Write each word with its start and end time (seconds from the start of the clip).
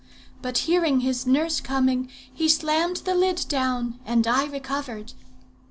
But 0.41 0.57
hearing 0.65 1.01
his 1.01 1.27
nurse 1.27 1.59
coming, 1.61 2.09
he 2.33 2.49
slammed 2.49 3.03
the 3.05 3.13
lid 3.13 3.45
down, 3.47 3.99
and 4.03 4.25
I 4.25 4.45
recovered. 4.45 5.13